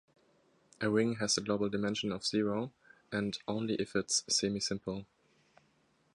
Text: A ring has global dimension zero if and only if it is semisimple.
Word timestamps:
A 0.81 0.89
ring 0.89 1.17
has 1.17 1.37
global 1.37 1.69
dimension 1.69 2.19
zero 2.21 2.63
if 2.63 2.71
and 3.15 3.37
only 3.47 3.75
if 3.75 3.95
it 3.95 4.07
is 4.07 4.23
semisimple. 4.27 5.05